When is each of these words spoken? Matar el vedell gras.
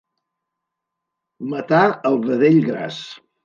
Matar 1.53 1.85
el 2.13 2.21
vedell 2.27 2.61
gras. 2.69 3.03